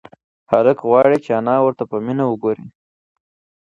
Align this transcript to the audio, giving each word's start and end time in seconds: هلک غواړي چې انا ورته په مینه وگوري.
هلک 0.51 0.77
غواړي 0.87 1.17
چې 1.25 1.31
انا 1.39 1.55
ورته 1.61 1.83
په 1.91 1.97
مینه 2.05 2.23
وگوري. 2.27 2.67